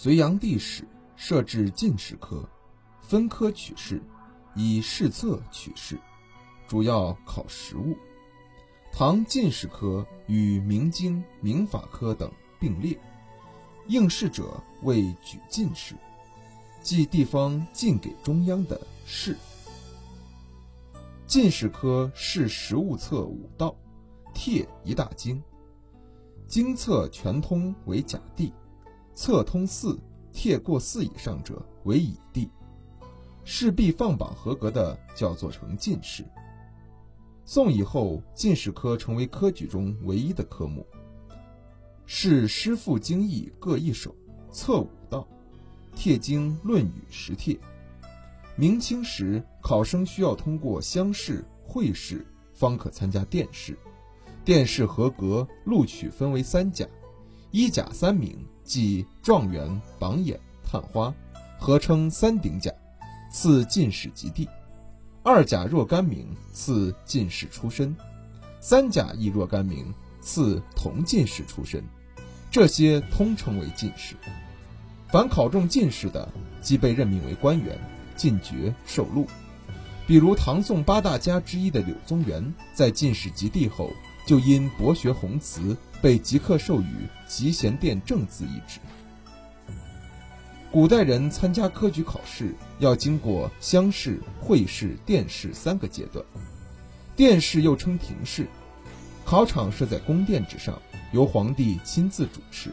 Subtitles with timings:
[0.00, 0.86] 隋炀帝时
[1.16, 2.48] 设置进士科，
[3.02, 4.00] 分科取士，
[4.54, 5.98] 以试策取士，
[6.68, 7.96] 主要考实务。
[8.92, 12.30] 唐进士科与明经、明法科等
[12.60, 12.96] 并列，
[13.88, 15.96] 应试者为举进士，
[16.80, 19.36] 即地方进给中央的士。
[21.26, 23.74] 进士科是实务策五道，
[24.32, 25.42] 帖一大经，
[26.46, 28.52] 经册全通为甲第，
[29.18, 29.98] 册通四、
[30.32, 32.48] 帖过四以上者为乙第。
[33.42, 36.24] 试必放榜合格的，叫做成进士。
[37.44, 40.86] 宋以后，进士科成为科举中唯一的科目，
[42.06, 44.14] 是诗赋经义各一首，
[44.52, 45.26] 册五道，
[45.96, 47.58] 帖经论语十帖。
[48.54, 52.24] 明清时，考生需要通过乡试、会试，
[52.54, 53.76] 方可参加殿试。
[54.44, 56.86] 殿试合格，录取分为三甲：
[57.50, 61.14] 一甲三名，即状元、榜眼、探花，
[61.58, 62.70] 合称三鼎甲，
[63.32, 64.46] 赐进士及第；
[65.22, 67.94] 二甲若干名，赐进士出身；
[68.60, 71.82] 三甲亦若干名，赐同进士出身。
[72.50, 74.14] 这些通称为进士。
[75.08, 76.28] 凡考中进士的，
[76.60, 77.78] 即被任命为官员。
[78.16, 79.28] 进爵受禄，
[80.04, 83.92] 比如唐宋八大家之一的柳宗元，在进士及第后，
[84.28, 88.78] 就因博学宏词，被即刻授予集贤殿正字一职。
[90.70, 96.22] 古代人参加科举考试，要经过乡试、会试、殿试三个阶段。
[97.16, 98.46] 殿试又称廷试，
[99.24, 100.78] 考场设在宫殿之上，
[101.10, 102.70] 由皇帝亲自主持，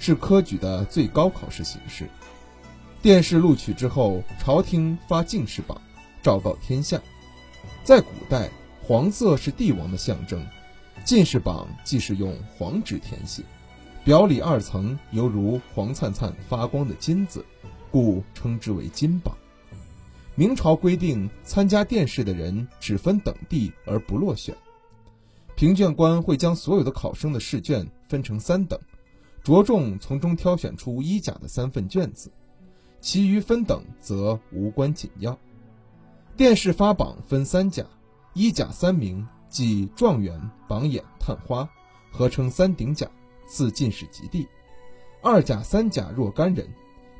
[0.00, 2.10] 是科举的最高考试形式。
[3.00, 5.80] 殿试录取之后，朝廷发进士榜，
[6.24, 7.00] 昭告天下。
[7.84, 8.50] 在古代，
[8.82, 10.44] 黄色是帝王的象征，
[11.04, 13.42] 进士榜既是用黄纸填写，
[14.04, 17.44] 表里二层犹如黄灿灿发光的金子，
[17.90, 19.36] 故称之为金榜。
[20.34, 24.54] 明朝规定，参加殿试的人只分等第而不落选。
[25.56, 28.78] 评卷官会将所有的考生的试卷分成三等，
[29.42, 32.30] 着重从中挑选出一甲的三份卷子。
[33.00, 35.38] 其余分等则无关紧要。
[36.36, 37.84] 殿试发榜分三甲，
[38.34, 41.68] 一甲三名，即状元、榜眼、探花，
[42.10, 43.08] 合称三鼎甲，
[43.46, 44.46] 赐进士及第；
[45.22, 46.68] 二甲、三甲若干人，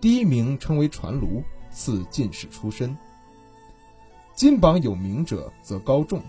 [0.00, 2.96] 第一名称为传卢，赐进士出身。
[4.34, 6.20] 金榜有名者则高中，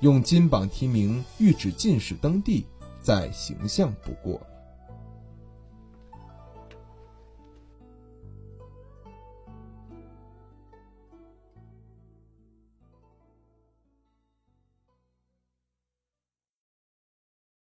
[0.00, 2.66] 用金榜题名，欲指进士登第，
[3.00, 4.40] 再形象不过。